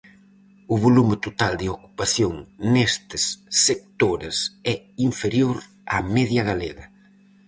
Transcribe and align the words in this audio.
O 0.73 0.75
volume 0.85 1.15
total 1.25 1.53
de 1.61 1.67
ocupación 1.77 2.33
nestes 2.73 3.23
sectores 3.65 4.37
é 4.73 4.75
inferior 5.09 5.57
á 5.93 5.97
media 6.15 6.43
galega. 6.49 6.85